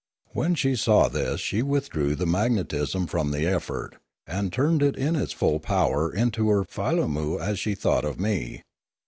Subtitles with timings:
[0.31, 5.15] When she saw this, she withdrew the magnetism from the effort, and turned it in
[5.15, 8.63] its full power into her filammu as she thought of me.